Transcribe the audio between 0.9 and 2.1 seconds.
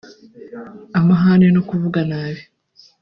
amahane no kuvuga